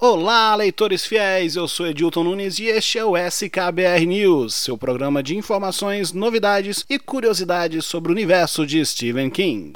Olá, 0.00 0.54
leitores 0.54 1.04
fiéis! 1.04 1.56
Eu 1.56 1.66
sou 1.66 1.84
Edilton 1.84 2.22
Nunes 2.22 2.60
e 2.60 2.66
este 2.66 3.00
é 3.00 3.04
o 3.04 3.16
SKBR 3.16 4.06
News, 4.06 4.54
seu 4.54 4.78
programa 4.78 5.24
de 5.24 5.36
informações, 5.36 6.12
novidades 6.12 6.86
e 6.88 7.00
curiosidades 7.00 7.84
sobre 7.84 8.12
o 8.12 8.14
universo 8.14 8.64
de 8.64 8.86
Stephen 8.86 9.28
King. 9.28 9.72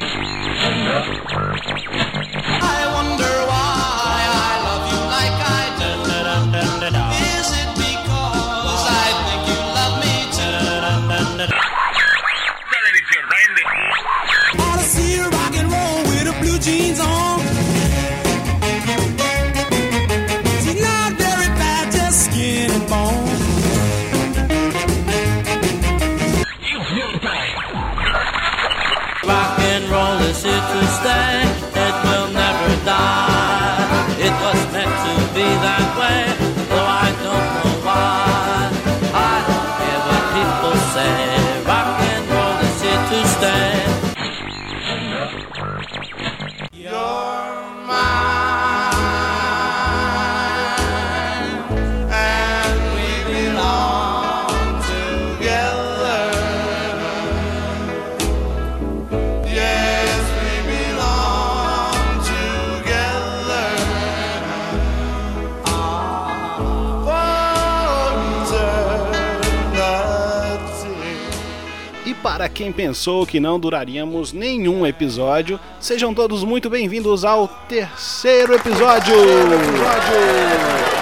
Para 72.43 72.48
quem 72.48 72.73
pensou 72.73 73.25
que 73.25 73.39
não 73.39 73.57
duraríamos 73.57 74.33
nenhum 74.33 74.85
episódio, 74.85 75.61
sejam 75.79 76.12
todos 76.12 76.43
muito 76.43 76.69
bem-vindos 76.69 77.25
ao 77.25 77.47
terceiro 77.47 78.55
episódio. 78.57 79.15
episódio. 79.15 81.02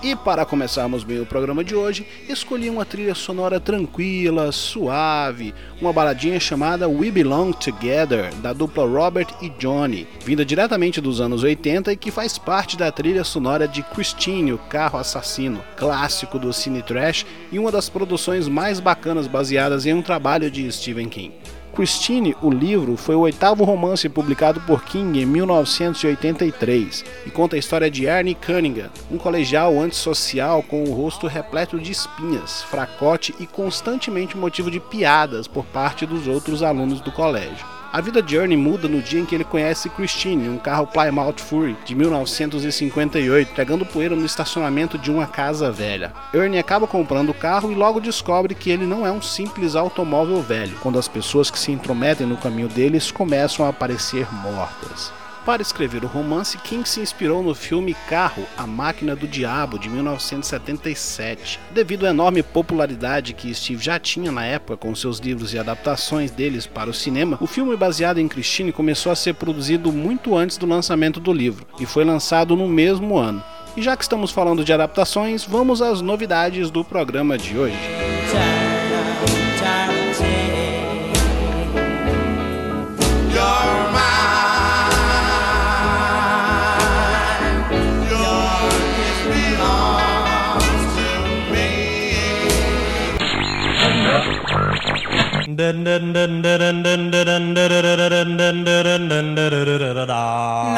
E 0.00 0.14
para 0.14 0.46
começarmos 0.46 1.02
bem 1.02 1.20
o 1.20 1.26
programa 1.26 1.64
de 1.64 1.74
hoje, 1.74 2.06
escolhi 2.28 2.70
uma 2.70 2.84
trilha 2.84 3.16
sonora 3.16 3.58
tranquila, 3.58 4.52
suave, 4.52 5.52
uma 5.80 5.92
baladinha 5.92 6.38
chamada 6.38 6.88
We 6.88 7.10
Belong 7.10 7.52
Together, 7.52 8.32
da 8.36 8.52
dupla 8.52 8.86
Robert 8.86 9.26
e 9.42 9.48
Johnny, 9.50 10.06
vinda 10.24 10.44
diretamente 10.44 11.00
dos 11.00 11.20
anos 11.20 11.42
80 11.42 11.92
e 11.92 11.96
que 11.96 12.12
faz 12.12 12.38
parte 12.38 12.76
da 12.76 12.92
trilha 12.92 13.24
sonora 13.24 13.66
de 13.66 13.82
Christine, 13.82 14.52
o 14.52 14.58
Carro 14.58 15.00
Assassino, 15.00 15.64
clássico 15.76 16.38
do 16.38 16.52
cine 16.52 16.80
trash 16.80 17.26
e 17.50 17.58
uma 17.58 17.72
das 17.72 17.88
produções 17.88 18.46
mais 18.46 18.78
bacanas 18.78 19.26
baseadas 19.26 19.84
em 19.84 19.94
um 19.94 20.02
trabalho 20.02 20.48
de 20.48 20.70
Stephen 20.70 21.08
King. 21.08 21.34
Christine, 21.78 22.36
o 22.42 22.50
livro, 22.50 22.96
foi 22.96 23.14
o 23.14 23.20
oitavo 23.20 23.62
romance 23.62 24.08
publicado 24.08 24.60
por 24.62 24.82
King 24.82 25.22
em 25.22 25.24
1983 25.24 27.04
e 27.24 27.30
conta 27.30 27.54
a 27.54 27.58
história 27.58 27.88
de 27.88 28.04
Ernie 28.04 28.34
Cunningham, 28.34 28.90
um 29.08 29.16
colegial 29.16 29.78
antissocial 29.78 30.60
com 30.60 30.82
o 30.82 30.92
rosto 30.92 31.28
repleto 31.28 31.78
de 31.78 31.92
espinhas, 31.92 32.64
fracote 32.64 33.32
e 33.38 33.46
constantemente 33.46 34.36
motivo 34.36 34.72
de 34.72 34.80
piadas 34.80 35.46
por 35.46 35.64
parte 35.66 36.04
dos 36.04 36.26
outros 36.26 36.64
alunos 36.64 37.00
do 37.00 37.12
colégio. 37.12 37.77
A 37.90 38.02
vida 38.02 38.22
de 38.22 38.36
Ernie 38.36 38.56
muda 38.56 38.86
no 38.86 39.00
dia 39.00 39.18
em 39.18 39.24
que 39.24 39.34
ele 39.34 39.44
conhece 39.44 39.88
Christine, 39.88 40.46
um 40.46 40.58
carro 40.58 40.86
Plymouth 40.86 41.38
Fury 41.38 41.74
de 41.86 41.94
1958, 41.94 43.54
pegando 43.54 43.86
poeira 43.86 44.14
no 44.14 44.26
estacionamento 44.26 44.98
de 44.98 45.10
uma 45.10 45.26
casa 45.26 45.72
velha. 45.72 46.12
Ernie 46.34 46.58
acaba 46.58 46.86
comprando 46.86 47.30
o 47.30 47.34
carro 47.34 47.72
e 47.72 47.74
logo 47.74 47.98
descobre 47.98 48.54
que 48.54 48.68
ele 48.68 48.84
não 48.84 49.06
é 49.06 49.10
um 49.10 49.22
simples 49.22 49.74
automóvel 49.74 50.42
velho, 50.42 50.76
quando 50.82 50.98
as 50.98 51.08
pessoas 51.08 51.50
que 51.50 51.58
se 51.58 51.72
intrometem 51.72 52.26
no 52.26 52.36
caminho 52.36 52.68
deles 52.68 53.10
começam 53.10 53.64
a 53.64 53.70
aparecer 53.70 54.26
mortas. 54.34 55.10
Para 55.48 55.62
escrever 55.62 56.04
o 56.04 56.06
romance, 56.06 56.58
King 56.58 56.86
se 56.86 57.00
inspirou 57.00 57.42
no 57.42 57.54
filme 57.54 57.96
Carro, 58.06 58.44
A 58.54 58.66
Máquina 58.66 59.16
do 59.16 59.26
Diabo, 59.26 59.78
de 59.78 59.88
1977. 59.88 61.58
Devido 61.70 62.04
à 62.04 62.10
enorme 62.10 62.42
popularidade 62.42 63.32
que 63.32 63.54
Steve 63.54 63.82
já 63.82 63.98
tinha 63.98 64.30
na 64.30 64.44
época 64.44 64.76
com 64.76 64.94
seus 64.94 65.18
livros 65.20 65.54
e 65.54 65.58
adaptações 65.58 66.30
deles 66.30 66.66
para 66.66 66.90
o 66.90 66.92
cinema, 66.92 67.38
o 67.40 67.46
filme 67.46 67.74
baseado 67.78 68.18
em 68.18 68.28
Christine 68.28 68.72
começou 68.72 69.10
a 69.10 69.16
ser 69.16 69.36
produzido 69.36 69.90
muito 69.90 70.36
antes 70.36 70.58
do 70.58 70.66
lançamento 70.66 71.18
do 71.18 71.32
livro 71.32 71.66
e 71.80 71.86
foi 71.86 72.04
lançado 72.04 72.54
no 72.54 72.68
mesmo 72.68 73.16
ano. 73.16 73.42
E 73.74 73.80
já 73.80 73.96
que 73.96 74.02
estamos 74.02 74.30
falando 74.30 74.62
de 74.62 74.74
adaptações, 74.74 75.46
vamos 75.46 75.80
às 75.80 76.02
novidades 76.02 76.70
do 76.70 76.84
programa 76.84 77.38
de 77.38 77.56
hoje. 77.56 77.78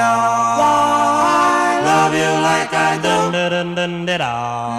Now, 0.01 0.57
why 0.61 1.85
love 1.85 2.15
you 2.17 2.33
like 2.49 2.73
I 2.73 2.97
do? 2.97 3.13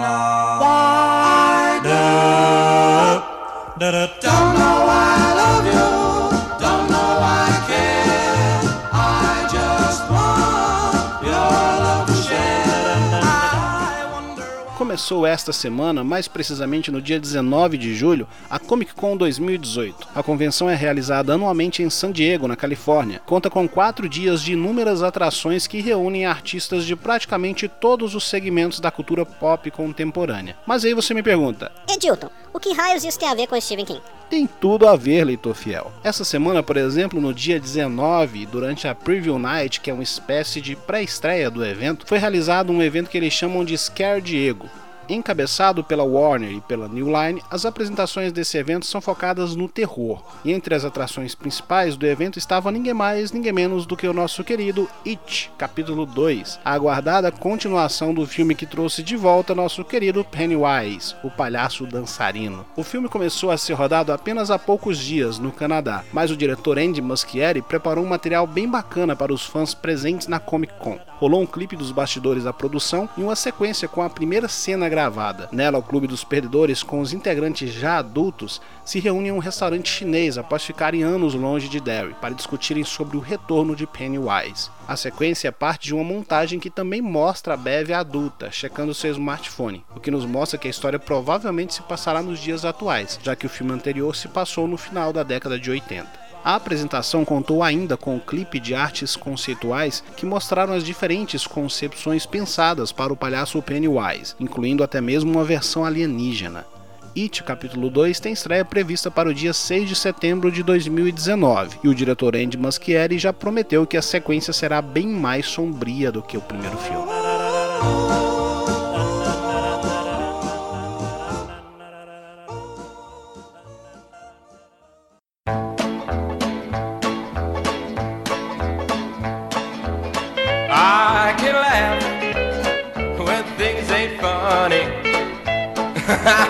Now, 0.02 0.58
why 0.58 1.78
do? 1.86 2.02
Começou 14.92 15.24
esta 15.24 15.54
semana, 15.54 16.04
mais 16.04 16.28
precisamente 16.28 16.90
no 16.90 17.00
dia 17.00 17.18
19 17.18 17.78
de 17.78 17.94
julho, 17.94 18.28
a 18.50 18.58
Comic 18.58 18.92
Con 18.92 19.16
2018. 19.16 20.08
A 20.14 20.22
convenção 20.22 20.68
é 20.68 20.74
realizada 20.74 21.32
anualmente 21.32 21.82
em 21.82 21.88
San 21.88 22.12
Diego, 22.12 22.46
na 22.46 22.56
Califórnia. 22.56 23.22
Conta 23.24 23.48
com 23.48 23.66
quatro 23.66 24.06
dias 24.06 24.42
de 24.42 24.52
inúmeras 24.52 25.02
atrações 25.02 25.66
que 25.66 25.80
reúnem 25.80 26.26
artistas 26.26 26.84
de 26.84 26.94
praticamente 26.94 27.68
todos 27.68 28.14
os 28.14 28.28
segmentos 28.28 28.80
da 28.80 28.90
cultura 28.90 29.24
pop 29.24 29.70
contemporânea. 29.70 30.58
Mas 30.66 30.84
aí 30.84 30.92
você 30.92 31.14
me 31.14 31.22
pergunta: 31.22 31.72
Edilton, 31.88 32.28
o 32.52 32.60
que 32.60 32.74
raios 32.74 33.02
isso 33.02 33.18
tem 33.18 33.30
a 33.30 33.34
ver 33.34 33.46
com 33.46 33.58
Stephen 33.58 33.86
King? 33.86 34.02
tem 34.32 34.46
tudo 34.46 34.88
a 34.88 34.96
ver, 34.96 35.24
leitor 35.24 35.54
fiel. 35.54 35.92
Essa 36.02 36.24
semana, 36.24 36.62
por 36.62 36.78
exemplo, 36.78 37.20
no 37.20 37.34
dia 37.34 37.60
19, 37.60 38.46
durante 38.46 38.88
a 38.88 38.94
Preview 38.94 39.38
Night, 39.38 39.78
que 39.78 39.90
é 39.90 39.92
uma 39.92 40.02
espécie 40.02 40.58
de 40.58 40.74
pré-estreia 40.74 41.50
do 41.50 41.62
evento, 41.62 42.06
foi 42.06 42.16
realizado 42.16 42.72
um 42.72 42.82
evento 42.82 43.10
que 43.10 43.18
eles 43.18 43.34
chamam 43.34 43.62
de 43.62 43.76
Scare 43.76 44.22
Diego. 44.22 44.70
Encabeçado 45.14 45.84
pela 45.84 46.04
Warner 46.04 46.52
e 46.52 46.60
pela 46.62 46.88
New 46.88 47.06
Line, 47.06 47.42
as 47.50 47.66
apresentações 47.66 48.32
desse 48.32 48.56
evento 48.56 48.86
são 48.86 48.98
focadas 48.98 49.54
no 49.54 49.68
terror. 49.68 50.22
E 50.42 50.50
entre 50.50 50.74
as 50.74 50.86
atrações 50.86 51.34
principais 51.34 51.96
do 51.96 52.06
evento 52.06 52.38
estava 52.38 52.72
ninguém 52.72 52.94
mais, 52.94 53.30
ninguém 53.30 53.52
menos 53.52 53.84
do 53.84 53.94
que 53.94 54.08
o 54.08 54.14
nosso 54.14 54.42
querido 54.42 54.88
It, 55.06 55.52
capítulo 55.58 56.06
2, 56.06 56.60
a 56.64 56.72
aguardada 56.72 57.30
continuação 57.30 58.14
do 58.14 58.26
filme 58.26 58.54
que 58.54 58.64
trouxe 58.64 59.02
de 59.02 59.14
volta 59.14 59.54
nosso 59.54 59.84
querido 59.84 60.24
Pennywise, 60.24 61.14
o 61.22 61.30
palhaço 61.30 61.86
dançarino. 61.86 62.64
O 62.74 62.82
filme 62.82 63.06
começou 63.06 63.50
a 63.50 63.58
ser 63.58 63.74
rodado 63.74 64.14
apenas 64.14 64.50
há 64.50 64.58
poucos 64.58 64.96
dias 64.96 65.38
no 65.38 65.52
Canadá, 65.52 66.04
mas 66.10 66.30
o 66.30 66.36
diretor 66.38 66.78
Andy 66.78 67.02
Muschietti 67.02 67.60
preparou 67.60 68.02
um 68.02 68.08
material 68.08 68.46
bem 68.46 68.66
bacana 68.66 69.14
para 69.14 69.34
os 69.34 69.44
fãs 69.44 69.74
presentes 69.74 70.26
na 70.26 70.40
Comic 70.40 70.72
Con. 70.78 70.98
Rolou 71.18 71.42
um 71.42 71.46
clipe 71.46 71.76
dos 71.76 71.92
bastidores 71.92 72.44
da 72.44 72.52
produção 72.52 73.08
e 73.16 73.22
uma 73.22 73.36
sequência 73.36 73.86
com 73.86 74.00
a 74.00 74.08
primeira 74.08 74.48
cena 74.48 74.88
gravada. 74.88 75.01
Nela, 75.52 75.78
o 75.78 75.82
Clube 75.82 76.06
dos 76.06 76.24
Perdedores, 76.24 76.82
com 76.82 77.00
os 77.00 77.12
integrantes 77.12 77.72
já 77.72 77.98
adultos, 77.98 78.60
se 78.84 79.00
reúne 79.00 79.28
em 79.28 79.32
um 79.32 79.38
restaurante 79.38 79.88
chinês 79.88 80.38
após 80.38 80.64
ficarem 80.64 81.02
anos 81.02 81.34
longe 81.34 81.68
de 81.68 81.80
Derry 81.80 82.14
para 82.20 82.34
discutirem 82.34 82.84
sobre 82.84 83.16
o 83.16 83.20
retorno 83.20 83.74
de 83.74 83.86
Pennywise. 83.86 84.70
A 84.86 84.96
sequência 84.96 85.48
é 85.48 85.50
parte 85.50 85.86
de 85.86 85.94
uma 85.94 86.04
montagem 86.04 86.58
que 86.58 86.70
também 86.70 87.00
mostra 87.00 87.54
a 87.54 87.56
Bev 87.56 87.92
adulta, 87.92 88.50
checando 88.50 88.94
seu 88.94 89.10
smartphone, 89.12 89.84
o 89.94 90.00
que 90.00 90.10
nos 90.10 90.24
mostra 90.24 90.58
que 90.58 90.66
a 90.66 90.70
história 90.70 90.98
provavelmente 90.98 91.74
se 91.74 91.82
passará 91.82 92.22
nos 92.22 92.40
dias 92.40 92.64
atuais, 92.64 93.18
já 93.22 93.36
que 93.36 93.46
o 93.46 93.50
filme 93.50 93.72
anterior 93.72 94.14
se 94.14 94.28
passou 94.28 94.66
no 94.66 94.76
final 94.76 95.12
da 95.12 95.22
década 95.22 95.58
de 95.58 95.70
80. 95.70 96.31
A 96.44 96.56
apresentação 96.56 97.24
contou 97.24 97.62
ainda 97.62 97.96
com 97.96 98.16
um 98.16 98.18
clipe 98.18 98.58
de 98.58 98.74
artes 98.74 99.14
conceituais 99.14 100.02
que 100.16 100.26
mostraram 100.26 100.74
as 100.74 100.82
diferentes 100.82 101.46
concepções 101.46 102.26
pensadas 102.26 102.90
para 102.90 103.12
o 103.12 103.16
palhaço 103.16 103.62
Pennywise, 103.62 104.34
incluindo 104.40 104.82
até 104.82 105.00
mesmo 105.00 105.30
uma 105.30 105.44
versão 105.44 105.84
alienígena. 105.84 106.66
It 107.16 107.44
Capítulo 107.44 107.90
2 107.90 108.18
tem 108.18 108.32
estreia 108.32 108.64
prevista 108.64 109.10
para 109.10 109.28
o 109.28 109.34
dia 109.34 109.52
6 109.52 109.88
de 109.88 109.94
setembro 109.94 110.50
de 110.50 110.62
2019, 110.62 111.78
e 111.84 111.88
o 111.88 111.94
diretor 111.94 112.34
Andy 112.34 112.56
Muschietti 112.56 113.18
já 113.18 113.32
prometeu 113.32 113.86
que 113.86 113.96
a 113.96 114.02
sequência 114.02 114.52
será 114.52 114.82
bem 114.82 115.06
mais 115.06 115.46
sombria 115.46 116.10
do 116.10 116.22
que 116.22 116.36
o 116.36 116.40
primeiro 116.40 116.76
filme. 116.78 118.31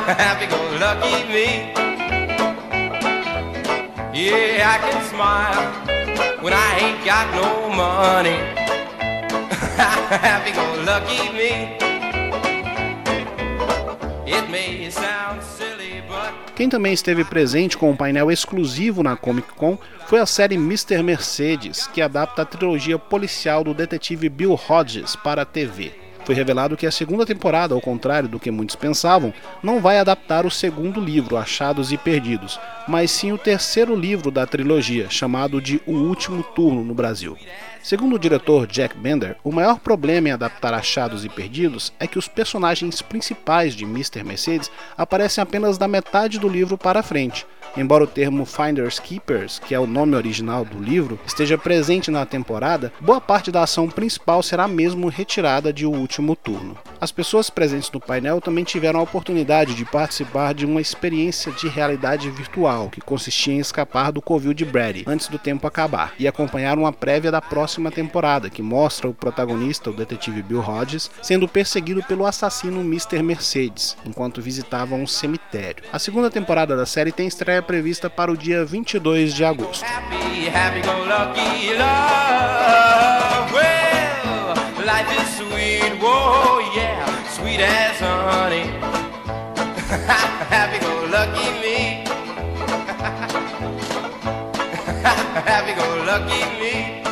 Happy 0.05 0.47
go 0.47 0.59
lucky 0.81 1.25
me. 1.33 1.73
Yeah, 4.13 4.67
I 4.67 4.79
can 4.83 5.01
smile 5.05 6.43
when 6.43 6.53
I 6.53 6.79
ain't 6.81 7.05
got 7.05 7.31
no 7.33 7.71
money. 7.71 8.37
Happy 10.11 10.51
go 10.51 10.83
lucky 10.85 11.31
me. 11.39 11.79
It 14.27 14.51
may 14.51 14.91
sound 14.91 15.41
silly, 15.41 16.03
but 16.09 16.35
Quem 16.57 16.69
também 16.69 16.93
esteve 16.93 17.25
presente 17.25 17.79
com 17.79 17.91
um 17.91 17.97
painel 17.97 18.29
exclusivo 18.31 19.05
na 19.05 19.17
Comic 19.17 19.53
Con 19.55 19.79
foi 20.09 20.19
a 20.19 20.27
série 20.27 20.57
Mr. 20.57 21.01
Mercedes, 21.05 21.87
que 21.87 22.03
adapta 22.03 22.43
a 22.43 22.45
trilogia 22.45 22.99
policial 22.99 23.63
do 23.63 23.73
detetive 23.73 24.29
Bill 24.29 24.59
Hodges 24.69 25.15
para 25.15 25.43
a 25.43 25.47
TV. 25.47 25.93
Foi 26.25 26.35
revelado 26.35 26.77
que 26.77 26.87
a 26.87 26.91
segunda 26.91 27.27
temporada, 27.27 27.75
ao 27.75 27.81
contrário 27.81 28.29
do 28.29 28.39
que 28.39 28.51
muitos 28.51 28.77
pensavam, 28.77 29.35
não 29.63 29.81
vai 29.81 29.99
adaptar 29.99 30.47
o 30.47 30.51
segundo 30.51 31.01
livro, 31.01 31.37
Achados 31.37 31.91
e 31.91 31.99
Perdidos, 31.99 32.61
mas 32.87 33.11
sim 33.11 33.33
o 33.33 33.39
terceiro 33.39 33.97
livro 33.97 34.31
da 34.31 34.47
trilogia, 34.47 35.11
chamado 35.11 35.61
de 35.61 35.83
O 35.85 35.93
Último 35.93 36.43
Turno 36.43 36.85
no 36.85 36.95
Brasil. 36.95 37.37
Segundo 37.83 38.15
o 38.15 38.19
diretor 38.19 38.69
Jack 38.69 38.97
Bender, 38.97 39.37
o 39.43 39.51
maior 39.51 39.81
problema 39.81 40.29
em 40.29 40.33
adaptar 40.33 40.73
Achados 40.73 41.25
e 41.25 41.29
Perdidos 41.29 41.93
é 41.99 42.07
que 42.07 42.19
os 42.19 42.29
personagens 42.29 43.03
principais 43.03 43.75
de 43.75 43.83
Mr. 43.83 44.23
Mercedes 44.23 44.71
aparecem 44.97 45.43
apenas 45.43 45.77
da 45.77 45.89
metade 45.89 46.39
do 46.39 46.49
livro 46.49 46.79
para 46.79 47.03
frente. 47.03 47.45
Embora 47.75 48.05
o 48.05 48.07
termo 48.07 48.45
Finders 48.45 48.99
Keepers, 48.99 49.59
que 49.59 49.75
é 49.75 49.81
o 49.81 49.87
nome 49.87 50.15
original 50.15 50.63
do 50.63 50.79
livro, 50.79 51.19
esteja 51.27 51.57
presente 51.57 52.11
na 52.11 52.27
temporada, 52.27 52.93
boa 53.01 53.19
parte 53.19 53.51
da 53.51 53.63
ação 53.63 53.89
principal 53.89 54.43
será 54.43 54.69
mesmo 54.69 55.09
retirada 55.09 55.73
de 55.73 55.87
O 55.87 55.91
Último 55.91 56.37
Turno. 56.37 56.77
As 57.01 57.11
pessoas 57.11 57.49
presentes 57.49 57.91
no 57.91 57.99
painel 57.99 58.43
também 58.43 58.63
tiveram 58.63 59.01
a 59.01 59.03
oportunidade 59.03 59.75
de 59.75 59.87
participar 59.87 60.53
de 60.53 60.67
uma 60.67 60.83
experiência 60.83 61.51
de 61.53 61.67
realidade 61.67 62.29
virtual, 62.31 62.91
que 62.91 63.01
consistia 63.01 63.55
em 63.55 63.59
escapar 63.59 64.13
do 64.13 64.21
covil 64.21 64.53
de 64.53 64.67
Brady 64.67 65.05
antes 65.07 65.29
do 65.29 65.39
tempo 65.39 65.67
acabar, 65.67 66.13
e 66.19 66.29
acompanhar 66.29 66.79
uma 66.79 66.93
prévia 66.93 67.31
da 67.31 67.41
próxima 67.41 67.91
temporada, 67.91 68.51
que 68.51 68.61
mostra 68.61 69.09
o 69.09 69.15
protagonista, 69.15 69.89
o 69.89 69.95
detetive 69.95 70.43
Bill 70.43 70.61
Hodges, 70.61 71.11
sendo 71.23 71.49
perseguido 71.49 72.03
pelo 72.03 72.27
assassino 72.27 72.83
Mr. 72.83 73.23
Mercedes, 73.23 73.97
enquanto 74.05 74.43
visitava 74.43 74.95
um 74.95 75.07
cemitério. 75.07 75.85
A 75.91 75.99
segunda 75.99 76.31
temporada 76.31 76.77
da 76.77 76.85
série 76.85 77.11
tem 77.11 77.27
estreia 77.27 77.62
prevista 77.63 78.11
para 78.11 78.31
o 78.33 78.37
dia 78.37 78.65
22 78.65 79.35
de 79.35 79.45
agosto. 79.45 79.85
happy, 79.85 80.81
go 80.81 80.93
lucky 81.07 81.79
love. 81.79 82.63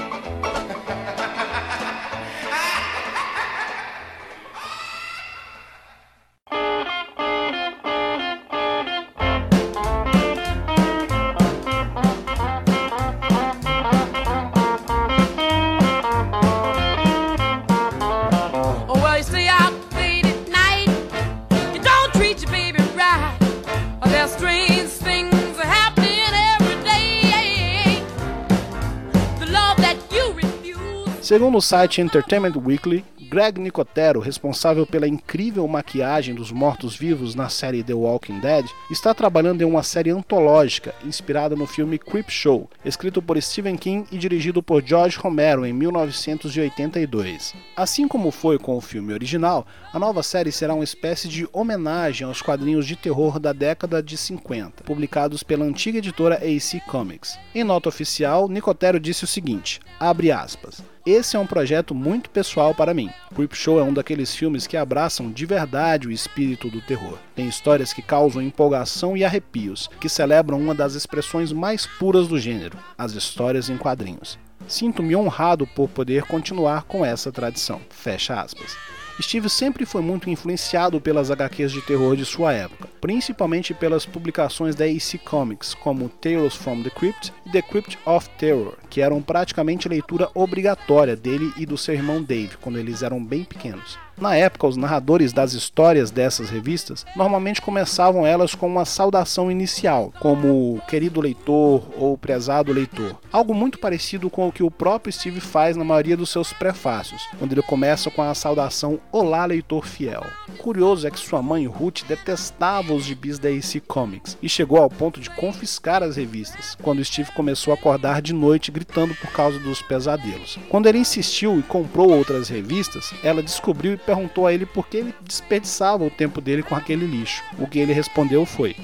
Segundo 31.30 31.58
o 31.58 31.62
site 31.62 32.00
Entertainment 32.00 32.54
Weekly, 32.56 33.04
Greg 33.30 33.60
Nicotero, 33.60 34.18
responsável 34.18 34.84
pela 34.84 35.06
incrível 35.06 35.64
maquiagem 35.68 36.34
dos 36.34 36.50
mortos-vivos 36.50 37.36
na 37.36 37.48
série 37.48 37.84
The 37.84 37.94
Walking 37.94 38.40
Dead, 38.40 38.66
está 38.90 39.14
trabalhando 39.14 39.62
em 39.62 39.64
uma 39.64 39.84
série 39.84 40.10
antológica 40.10 40.92
inspirada 41.04 41.54
no 41.54 41.68
filme 41.68 42.00
Creepshow, 42.00 42.68
escrito 42.84 43.22
por 43.22 43.40
Stephen 43.40 43.76
King 43.76 44.08
e 44.10 44.18
dirigido 44.18 44.60
por 44.60 44.82
George 44.84 45.16
Romero 45.18 45.64
em 45.64 45.72
1982. 45.72 47.54
Assim 47.76 48.08
como 48.08 48.32
foi 48.32 48.58
com 48.58 48.76
o 48.76 48.80
filme 48.80 49.12
original, 49.12 49.64
a 49.92 50.00
nova 50.00 50.24
série 50.24 50.50
será 50.50 50.74
uma 50.74 50.82
espécie 50.82 51.28
de 51.28 51.48
homenagem 51.52 52.26
aos 52.26 52.42
quadrinhos 52.42 52.84
de 52.84 52.96
terror 52.96 53.38
da 53.38 53.52
década 53.52 54.02
de 54.02 54.16
50, 54.16 54.82
publicados 54.82 55.44
pela 55.44 55.64
antiga 55.64 55.98
editora 55.98 56.40
AC 56.42 56.82
Comics. 56.88 57.38
Em 57.54 57.62
nota 57.62 57.88
oficial, 57.88 58.48
Nicotero 58.48 58.98
disse 58.98 59.22
o 59.22 59.28
seguinte: 59.28 59.78
abre 60.00 60.32
aspas. 60.32 60.82
Esse 61.06 61.34
é 61.34 61.38
um 61.38 61.46
projeto 61.46 61.94
muito 61.94 62.28
pessoal 62.28 62.74
para 62.74 62.92
mim. 62.92 63.08
Creepshow 63.34 63.78
é 63.78 63.82
um 63.82 63.92
daqueles 63.92 64.34
filmes 64.34 64.66
que 64.66 64.76
abraçam 64.76 65.30
de 65.30 65.46
verdade 65.46 66.06
o 66.06 66.12
espírito 66.12 66.68
do 66.68 66.82
terror. 66.82 67.16
Tem 67.34 67.48
histórias 67.48 67.92
que 67.92 68.02
causam 68.02 68.42
empolgação 68.42 69.16
e 69.16 69.24
arrepios, 69.24 69.88
que 69.98 70.10
celebram 70.10 70.60
uma 70.60 70.74
das 70.74 70.94
expressões 70.94 71.52
mais 71.52 71.86
puras 71.86 72.28
do 72.28 72.38
gênero, 72.38 72.76
as 72.98 73.12
histórias 73.12 73.70
em 73.70 73.78
quadrinhos. 73.78 74.38
Sinto-me 74.68 75.16
honrado 75.16 75.66
por 75.66 75.88
poder 75.88 76.24
continuar 76.24 76.82
com 76.82 77.04
essa 77.04 77.32
tradição. 77.32 77.80
Fecha 77.88 78.38
aspas. 78.38 78.76
Steve 79.22 79.48
sempre 79.48 79.84
foi 79.84 80.00
muito 80.02 80.30
influenciado 80.30 81.00
pelas 81.00 81.30
HQs 81.30 81.72
de 81.72 81.82
terror 81.82 82.16
de 82.16 82.24
sua 82.24 82.52
época, 82.52 82.88
principalmente 83.00 83.74
pelas 83.74 84.06
publicações 84.06 84.74
da 84.74 84.84
AC 84.84 85.18
Comics, 85.24 85.74
como 85.74 86.08
Tales 86.08 86.54
from 86.54 86.82
the 86.82 86.90
Crypt 86.90 87.32
e 87.46 87.50
The 87.50 87.62
Crypt 87.62 87.98
of 88.06 88.28
Terror, 88.38 88.76
que 88.88 89.00
eram 89.00 89.20
praticamente 89.20 89.88
leitura 89.88 90.30
obrigatória 90.34 91.16
dele 91.16 91.52
e 91.56 91.66
do 91.66 91.76
seu 91.76 91.94
irmão 91.94 92.22
Dave 92.22 92.56
quando 92.60 92.78
eles 92.78 93.02
eram 93.02 93.22
bem 93.22 93.44
pequenos. 93.44 93.98
Na 94.20 94.36
época, 94.36 94.66
os 94.66 94.76
narradores 94.76 95.32
das 95.32 95.54
histórias 95.54 96.10
dessas 96.10 96.50
revistas 96.50 97.06
normalmente 97.16 97.62
começavam 97.62 98.26
elas 98.26 98.54
com 98.54 98.66
uma 98.66 98.84
saudação 98.84 99.50
inicial, 99.50 100.12
como 100.20 100.78
querido 100.86 101.22
leitor 101.22 101.82
ou 101.96 102.18
prezado 102.18 102.70
leitor. 102.70 103.18
Algo 103.32 103.54
muito 103.54 103.78
parecido 103.78 104.28
com 104.28 104.46
o 104.46 104.52
que 104.52 104.62
o 104.62 104.70
próprio 104.70 105.10
Steve 105.10 105.40
faz 105.40 105.74
na 105.74 105.84
maioria 105.84 106.18
dos 106.18 106.28
seus 106.28 106.52
prefácios, 106.52 107.22
onde 107.40 107.54
ele 107.54 107.62
começa 107.62 108.10
com 108.10 108.20
a 108.20 108.34
saudação 108.34 109.00
Olá, 109.10 109.46
leitor 109.46 109.86
fiel. 109.86 110.26
Curioso 110.58 111.06
é 111.06 111.10
que 111.10 111.18
sua 111.18 111.40
mãe 111.40 111.64
Ruth 111.64 112.02
detestava 112.06 112.92
os 112.92 113.04
gibis 113.04 113.38
da 113.38 113.48
AC 113.48 113.80
Comics 113.86 114.36
e 114.42 114.48
chegou 114.50 114.78
ao 114.78 114.90
ponto 114.90 115.18
de 115.18 115.30
confiscar 115.30 116.02
as 116.02 116.16
revistas, 116.16 116.76
quando 116.82 117.02
Steve 117.02 117.32
começou 117.32 117.72
a 117.72 117.74
acordar 117.74 118.20
de 118.20 118.34
noite 118.34 118.70
gritando 118.70 119.14
por 119.14 119.32
causa 119.32 119.58
dos 119.60 119.80
pesadelos. 119.80 120.58
Quando 120.68 120.86
ele 120.86 120.98
insistiu 120.98 121.58
e 121.58 121.62
comprou 121.62 122.12
outras 122.12 122.50
revistas, 122.50 123.14
ela 123.22 123.42
descobriu 123.42 123.94
e 123.94 124.09
perguntou 124.10 124.48
a 124.48 124.52
ele 124.52 124.66
por 124.66 124.88
que 124.88 124.96
ele 124.96 125.14
desperdiçava 125.22 126.04
o 126.04 126.10
tempo 126.10 126.40
dele 126.40 126.64
com 126.64 126.74
aquele 126.74 127.06
lixo. 127.06 127.44
O 127.56 127.66
que 127.66 127.78
ele 127.78 127.92
respondeu 127.92 128.44
foi: 128.44 128.74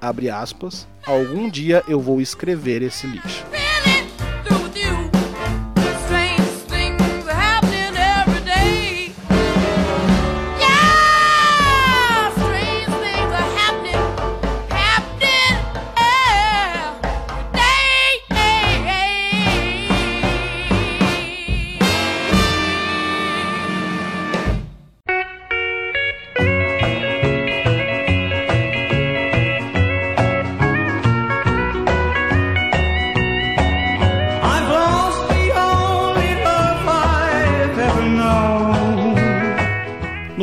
abre 0.00 0.30
aspas, 0.30 0.88
algum 1.06 1.50
dia 1.50 1.84
eu 1.86 2.00
vou 2.00 2.18
escrever 2.18 2.80
esse 2.80 3.06
lixo. 3.06 3.44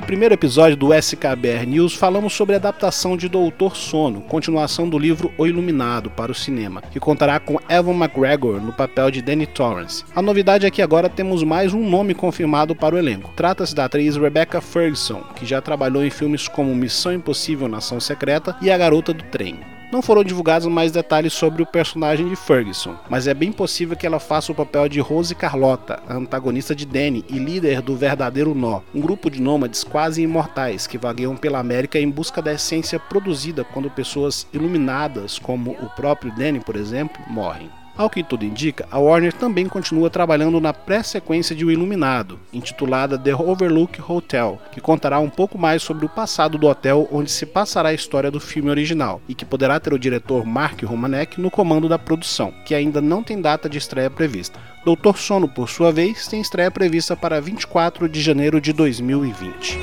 Primeiro 0.07 0.33
episódio 0.33 0.77
do 0.77 0.93
SKBR 0.93 1.65
News, 1.67 1.93
falamos 1.93 2.31
sobre 2.31 2.55
a 2.55 2.57
adaptação 2.57 3.17
de 3.17 3.27
Doutor 3.27 3.75
Sono, 3.75 4.21
continuação 4.21 4.87
do 4.87 4.97
livro 4.97 5.33
O 5.37 5.45
Iluminado, 5.45 6.09
para 6.09 6.31
o 6.31 6.35
cinema, 6.35 6.81
que 6.81 6.97
contará 6.97 7.41
com 7.41 7.59
Evan 7.67 7.91
McGregor 7.91 8.61
no 8.61 8.71
papel 8.71 9.11
de 9.11 9.21
Danny 9.21 9.45
Torrance. 9.45 10.05
A 10.15 10.21
novidade 10.21 10.65
é 10.65 10.71
que 10.71 10.81
agora 10.81 11.09
temos 11.09 11.43
mais 11.43 11.73
um 11.73 11.89
nome 11.89 12.13
confirmado 12.13 12.73
para 12.73 12.95
o 12.95 12.97
elenco. 12.97 13.33
Trata-se 13.35 13.75
da 13.75 13.83
atriz 13.83 14.15
Rebecca 14.15 14.61
Ferguson, 14.61 15.21
que 15.35 15.45
já 15.45 15.59
trabalhou 15.59 16.05
em 16.05 16.09
filmes 16.09 16.47
como 16.47 16.73
Missão 16.73 17.11
Impossível 17.11 17.67
Nação 17.67 17.99
Secreta 17.99 18.55
e 18.61 18.71
A 18.71 18.77
Garota 18.77 19.11
do 19.11 19.25
Trem. 19.25 19.59
Não 19.89 20.01
foram 20.01 20.21
divulgados 20.21 20.67
mais 20.67 20.91
detalhes 20.91 21.31
sobre 21.31 21.63
o 21.63 21.65
personagem 21.65 22.27
de 22.27 22.35
Ferguson, 22.35 22.97
mas 23.09 23.25
é 23.25 23.33
bem 23.33 23.53
possível 23.53 23.95
que 23.95 24.05
ela 24.05 24.19
faça 24.19 24.51
o 24.51 24.55
papel 24.55 24.89
de 24.89 24.99
Rose 24.99 25.33
Carlota, 25.33 26.03
a 26.09 26.15
antagonista 26.15 26.75
de 26.75 26.85
Danny 26.85 27.23
e 27.29 27.39
líder 27.39 27.81
do 27.81 27.95
Verdadeiro 27.95 28.53
Nó, 28.53 28.81
um 28.93 28.99
grupo 28.99 29.31
de 29.31 29.41
nômades 29.41 29.85
quase 29.85 30.21
imortais 30.21 30.87
que 30.87 30.97
vagueiam 30.97 31.37
pela 31.37 31.59
América 31.59 31.97
em 31.97 32.09
busca 32.09 32.41
da 32.41 32.53
essência 32.53 32.99
produzida 32.99 33.63
quando 33.63 33.89
pessoas 33.89 34.45
iluminadas, 34.51 35.39
como 35.39 35.71
o 35.71 35.89
próprio 35.91 36.35
Danny, 36.35 36.59
por 36.59 36.75
exemplo, 36.75 37.21
morrem. 37.29 37.69
Ao 37.97 38.11
que 38.11 38.23
tudo 38.23 38.45
indica, 38.45 38.87
a 38.91 38.99
Warner 38.99 39.33
também 39.33 39.67
continua 39.67 40.07
trabalhando 40.07 40.61
na 40.61 40.71
pré-sequência 40.71 41.55
de 41.55 41.65
O 41.65 41.71
Iluminado, 41.71 42.39
intitulada 42.53 43.17
The 43.17 43.35
Overlook 43.35 43.99
Hotel, 44.07 44.61
que 44.71 44.79
contará 44.79 45.19
um 45.19 45.31
pouco 45.31 45.57
mais 45.57 45.81
sobre 45.81 46.05
o 46.05 46.09
passado 46.09 46.59
do 46.59 46.67
hotel 46.67 47.07
onde 47.11 47.31
se 47.31 47.43
passará 47.43 47.89
a 47.89 47.93
história 47.93 48.29
do 48.29 48.39
filme 48.39 48.69
original, 48.69 49.19
e 49.27 49.33
que 49.33 49.43
poderá 49.43 49.79
ter 49.79 49.93
o 49.93 49.99
diretor 49.99 50.45
Mark 50.45 50.83
Romanek 50.83 51.41
no 51.41 51.49
comando 51.49 51.89
da 51.89 51.97
produção, 51.97 52.53
que 52.63 52.75
ainda 52.75 53.01
não 53.01 53.23
tem 53.23 53.41
data 53.41 53.67
de 53.67 53.79
estreia 53.79 54.11
prevista. 54.11 54.59
Doutor 54.85 55.17
Sono, 55.17 55.47
por 55.47 55.67
sua 55.67 55.91
vez, 55.91 56.27
tem 56.27 56.39
estreia 56.39 56.69
prevista 56.69 57.15
para 57.15 57.41
24 57.41 58.07
de 58.07 58.21
janeiro 58.21 58.61
de 58.61 58.73
2020. 58.73 59.79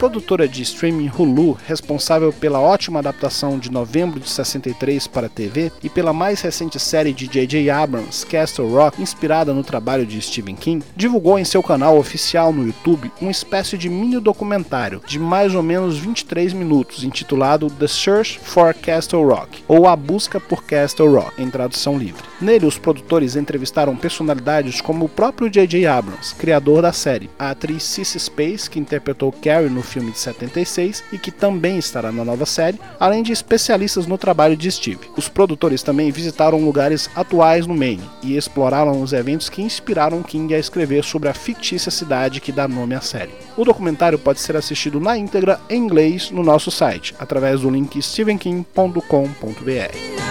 Produtora 0.00 0.48
de 0.48 0.62
streaming 0.62 1.10
Hulu, 1.14 1.58
responsável 1.66 2.32
pela 2.32 2.58
ótima 2.58 3.00
adaptação 3.00 3.58
de 3.58 3.70
novembro 3.70 4.18
de 4.18 4.30
63 4.30 5.06
para 5.06 5.26
a 5.26 5.30
TV 5.30 5.70
e 5.82 5.90
pela 5.90 6.10
mais 6.10 6.40
recente 6.40 6.80
série 6.80 7.12
de 7.12 7.26
J.J. 7.26 7.68
Abrams, 7.68 8.24
Castle 8.24 8.70
Rock, 8.70 9.02
inspirada 9.02 9.52
no 9.52 9.62
trabalho 9.62 10.06
de 10.06 10.18
Stephen 10.22 10.56
King, 10.56 10.82
divulgou 10.96 11.38
em 11.38 11.44
seu 11.44 11.62
canal 11.62 11.98
oficial 11.98 12.50
no 12.50 12.66
YouTube 12.66 13.12
uma 13.20 13.30
espécie 13.30 13.76
de 13.76 13.90
mini 13.90 14.18
documentário 14.18 15.02
de 15.06 15.18
mais 15.18 15.54
ou 15.54 15.62
menos 15.62 15.98
23 15.98 16.54
minutos, 16.54 17.04
intitulado 17.04 17.68
The 17.68 17.86
Search 17.86 18.40
for 18.42 18.72
Castle 18.72 19.26
Rock, 19.26 19.62
ou 19.68 19.86
A 19.86 19.94
Busca 19.94 20.40
por 20.40 20.64
Castle 20.64 21.14
Rock, 21.14 21.42
em 21.42 21.50
tradução 21.50 21.98
livre. 21.98 22.24
Nele, 22.40 22.64
os 22.64 22.78
produtores 22.78 23.36
entrevistaram 23.36 23.94
personalidades 23.94 24.80
como 24.80 25.04
o 25.04 25.10
próprio 25.10 25.50
J.J. 25.50 25.86
Abrams, 25.86 26.34
criador 26.36 26.80
da 26.80 26.90
série, 26.90 27.28
a 27.38 27.50
atriz 27.50 27.82
Cissy 27.82 28.18
Space, 28.18 28.70
que 28.70 28.80
interpretou 28.80 29.30
Carrie 29.30 29.68
no 29.68 29.89
filme 29.90 30.12
de 30.12 30.18
76 30.18 31.02
e 31.12 31.18
que 31.18 31.30
também 31.30 31.78
estará 31.78 32.12
na 32.12 32.24
nova 32.24 32.46
série, 32.46 32.80
além 32.98 33.22
de 33.22 33.32
especialistas 33.32 34.06
no 34.06 34.16
trabalho 34.16 34.56
de 34.56 34.70
Steve. 34.70 35.10
Os 35.16 35.28
produtores 35.28 35.82
também 35.82 36.10
visitaram 36.10 36.64
lugares 36.64 37.10
atuais 37.14 37.66
no 37.66 37.74
Maine 37.74 38.08
e 38.22 38.36
exploraram 38.36 39.02
os 39.02 39.12
eventos 39.12 39.48
que 39.48 39.62
inspiraram 39.62 40.22
King 40.22 40.54
a 40.54 40.58
escrever 40.58 41.04
sobre 41.04 41.28
a 41.28 41.34
fictícia 41.34 41.90
cidade 41.90 42.40
que 42.40 42.52
dá 42.52 42.68
nome 42.68 42.94
à 42.94 43.00
série. 43.00 43.34
O 43.56 43.64
documentário 43.64 44.18
pode 44.18 44.40
ser 44.40 44.56
assistido 44.56 45.00
na 45.00 45.16
íntegra 45.16 45.60
em 45.68 45.82
inglês 45.82 46.30
no 46.30 46.42
nosso 46.42 46.70
site, 46.70 47.14
através 47.18 47.60
do 47.60 47.70
link 47.70 48.00
stevenking.com.br. 48.00 50.29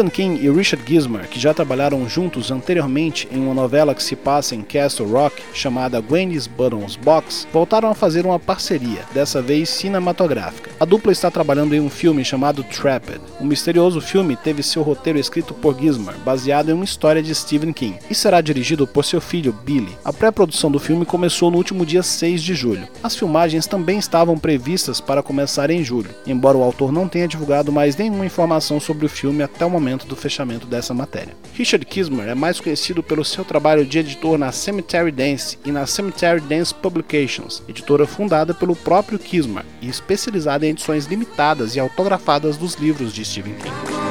Stephen 0.00 0.08
King 0.08 0.46
e 0.46 0.50
Richard 0.50 0.82
Gizmer, 0.86 1.28
que 1.28 1.38
já 1.38 1.52
trabalharam 1.52 2.08
juntos 2.08 2.50
anteriormente 2.50 3.28
em 3.30 3.38
uma 3.38 3.52
novela 3.52 3.94
que 3.94 4.02
se 4.02 4.16
passa 4.16 4.54
em 4.54 4.62
Castle 4.62 5.06
Rock, 5.06 5.42
chamada 5.52 6.00
Gwendy's 6.00 6.46
Buttons 6.46 6.96
Box, 6.96 7.46
voltaram 7.52 7.90
a 7.90 7.94
fazer 7.94 8.24
uma 8.24 8.38
parceria, 8.38 9.04
dessa 9.12 9.42
vez 9.42 9.68
cinematográfica. 9.68 10.70
A 10.80 10.86
dupla 10.86 11.12
está 11.12 11.30
trabalhando 11.30 11.74
em 11.74 11.80
um 11.80 11.90
filme 11.90 12.24
chamado 12.24 12.64
Trapped. 12.64 13.20
O 13.38 13.44
misterioso 13.44 14.00
filme 14.00 14.36
teve 14.36 14.62
seu 14.62 14.80
roteiro 14.80 15.18
escrito 15.18 15.52
por 15.52 15.78
Gizmer, 15.78 16.16
baseado 16.24 16.70
em 16.70 16.72
uma 16.72 16.84
história 16.84 17.22
de 17.22 17.34
Stephen 17.34 17.74
King, 17.74 17.98
e 18.08 18.14
será 18.14 18.40
dirigido 18.40 18.86
por 18.86 19.04
seu 19.04 19.20
filho 19.20 19.52
Billy. 19.52 19.98
A 20.02 20.14
pré-produção 20.14 20.70
do 20.70 20.78
filme 20.78 21.04
começou 21.04 21.50
no 21.50 21.58
último 21.58 21.84
dia 21.84 22.02
6 22.02 22.42
de 22.42 22.54
julho. 22.54 22.88
As 23.02 23.14
filmagens 23.14 23.66
também 23.66 23.98
estavam 23.98 24.38
previstas 24.38 24.98
para 24.98 25.22
começar 25.22 25.68
em 25.68 25.84
julho, 25.84 26.08
embora 26.26 26.56
o 26.56 26.62
autor 26.62 26.90
não 26.90 27.06
tenha 27.06 27.28
divulgado 27.28 27.70
mais 27.70 27.96
nenhuma 27.96 28.24
informação 28.24 28.80
sobre 28.80 29.04
o 29.04 29.10
filme 29.10 29.42
até 29.42 29.66
o 29.66 29.70
momento 29.70 29.89
do 29.98 30.16
fechamento 30.16 30.66
dessa 30.66 30.94
matéria. 30.94 31.36
Richard 31.54 31.84
Kismer 31.84 32.28
é 32.28 32.34
mais 32.34 32.60
conhecido 32.60 33.02
pelo 33.02 33.24
seu 33.24 33.44
trabalho 33.44 33.84
de 33.84 33.98
editor 33.98 34.38
na 34.38 34.52
Cemetery 34.52 35.10
Dance 35.10 35.58
e 35.64 35.72
na 35.72 35.86
Cemetery 35.86 36.40
Dance 36.40 36.74
Publications, 36.74 37.62
editora 37.68 38.06
fundada 38.06 38.54
pelo 38.54 38.76
próprio 38.76 39.18
Kismer 39.18 39.64
e 39.80 39.88
especializada 39.88 40.66
em 40.66 40.70
edições 40.70 41.06
limitadas 41.06 41.76
e 41.76 41.80
autografadas 41.80 42.56
dos 42.56 42.74
livros 42.74 43.12
de 43.12 43.24
Stephen 43.24 43.54
King. 43.54 44.09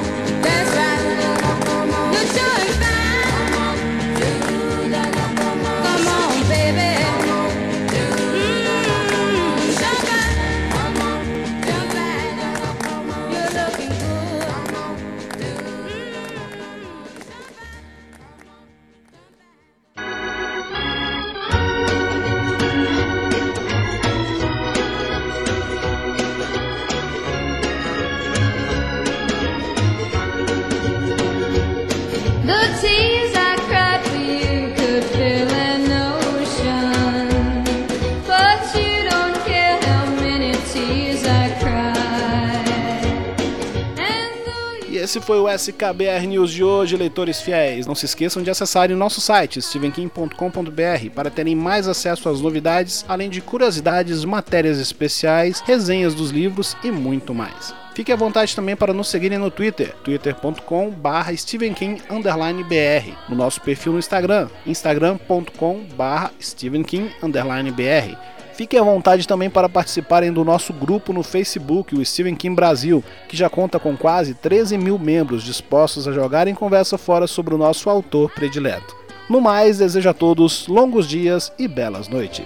E 44.91 44.97
esse 44.97 45.21
foi 45.21 45.39
o 45.39 45.47
SKBR 45.47 46.25
News 46.27 46.51
de 46.51 46.63
hoje, 46.63 46.97
leitores 46.97 47.39
fiéis. 47.39 47.85
Não 47.85 47.93
se 47.93 48.05
esqueçam 48.05 48.41
de 48.41 48.49
acessarem 48.49 48.95
nosso 48.95 49.21
site, 49.21 49.61
stevenking.com.br, 49.61 51.09
para 51.13 51.29
terem 51.29 51.55
mais 51.55 51.87
acesso 51.87 52.27
às 52.27 52.41
novidades, 52.41 53.05
além 53.07 53.29
de 53.29 53.39
curiosidades, 53.39 54.25
matérias 54.25 54.79
especiais, 54.79 55.59
resenhas 55.59 56.15
dos 56.15 56.31
livros 56.31 56.75
e 56.83 56.89
muito 56.89 57.35
mais. 57.35 57.71
Fique 57.93 58.11
à 58.11 58.15
vontade 58.15 58.55
também 58.55 58.75
para 58.75 58.91
nos 58.91 59.09
seguirem 59.09 59.37
no 59.37 59.51
Twitter, 59.51 59.93
twitter.com 60.03 60.89
barra 60.89 61.35
stevenking_br, 61.37 63.13
no 63.29 63.35
nosso 63.35 63.61
perfil 63.61 63.93
no 63.93 63.99
Instagram, 63.99 64.49
instagram.com 64.65 65.83
barra 65.95 66.31
stevenking_br. 66.41 68.17
Fiquem 68.59 68.77
à 68.77 68.83
vontade 68.83 69.25
também 69.25 69.49
para 69.49 69.69
participarem 69.69 70.33
do 70.33 70.43
nosso 70.43 70.73
grupo 70.73 71.13
no 71.13 71.23
Facebook, 71.23 71.95
o 71.95 72.05
Stephen 72.05 72.35
King 72.35 72.53
Brasil, 72.53 73.01
que 73.29 73.37
já 73.37 73.49
conta 73.49 73.79
com 73.79 73.95
quase 73.95 74.33
13 74.33 74.77
mil 74.77 74.99
membros 74.99 75.43
dispostos 75.43 76.05
a 76.09 76.11
jogarem 76.11 76.53
conversa 76.53 76.97
fora 76.97 77.25
sobre 77.25 77.55
o 77.55 77.57
nosso 77.57 77.89
autor 77.89 78.29
predileto. 78.31 78.93
No 79.29 79.39
mais, 79.39 79.77
desejo 79.77 80.09
a 80.09 80.13
todos 80.13 80.67
longos 80.67 81.07
dias 81.07 81.53
e 81.57 81.69
belas 81.69 82.09
noites. 82.09 82.43